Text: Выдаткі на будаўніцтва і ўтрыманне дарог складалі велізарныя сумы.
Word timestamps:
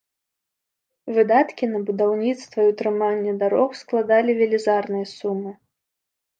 Выдаткі 1.17 1.65
на 1.73 1.81
будаўніцтва 1.89 2.59
і 2.69 2.73
ўтрыманне 2.73 3.37
дарог 3.45 3.79
складалі 3.83 4.31
велізарныя 4.43 5.05
сумы. 5.17 5.51